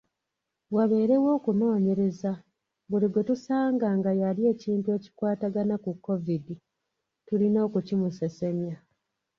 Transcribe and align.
Wabeerewo 0.75 1.29
okunoonyereza, 1.37 2.31
buli 2.89 3.07
gwe 3.09 3.21
tusanga 3.29 3.87
nga 3.97 4.11
yalya 4.21 4.47
ekintu 4.53 4.87
ekikwatagana 4.97 5.75
ku 5.83 5.89
Kovidi 6.05 6.55
tulina 7.27 7.59
okukimusesemya. 7.67 8.75